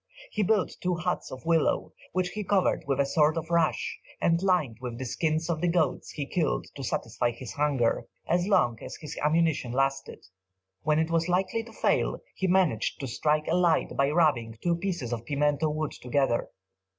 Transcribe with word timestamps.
He 0.31 0.41
built 0.41 0.77
two 0.81 0.95
huts 0.95 1.29
of 1.31 1.45
willow, 1.45 1.93
which 2.11 2.29
he 2.29 2.43
covered 2.43 2.85
with 2.87 2.99
a 2.99 3.05
sort 3.05 3.37
of 3.37 3.51
rush, 3.51 3.99
and 4.19 4.41
lined 4.41 4.79
with 4.81 4.97
the 4.97 5.05
skins 5.05 5.47
of 5.47 5.61
the 5.61 5.67
goats 5.67 6.09
he 6.09 6.25
killed 6.25 6.65
to 6.75 6.83
satisfy 6.83 7.29
his 7.29 7.53
hunger, 7.53 8.07
so 8.27 8.49
long 8.49 8.79
as 8.81 8.95
his 8.95 9.15
ammunition 9.21 9.71
lasted. 9.71 10.25
When 10.81 10.97
it 10.97 11.11
was 11.11 11.29
likely 11.29 11.61
to 11.65 11.71
fail, 11.71 12.17
he 12.33 12.47
managed 12.47 12.99
to 12.99 13.05
strike 13.07 13.47
a 13.47 13.53
light 13.53 13.95
by 13.95 14.09
rubbing 14.09 14.57
two 14.63 14.75
pieces 14.75 15.13
of 15.13 15.23
pimento 15.23 15.69
wood 15.69 15.91
together. 15.91 16.49